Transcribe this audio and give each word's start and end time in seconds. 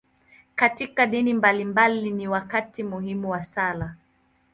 Katika 0.55 1.05
dini 1.05 1.33
mbalimbali, 1.33 2.11
ni 2.11 2.27
wakati 2.27 2.83
muhimu 2.83 3.29
wa 3.29 3.43
sala. 3.43 3.95